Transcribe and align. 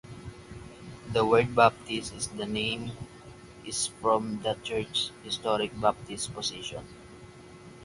The 1.13 1.23
word 1.23 1.53
"Baptist" 1.55 2.31
in 2.31 2.37
the 2.37 2.47
name 2.47 2.89
is 3.63 3.85
from 3.85 4.41
the 4.41 4.55
church's 4.63 5.11
historic 5.23 5.79
Baptist 5.79 6.33
position. 6.33 6.83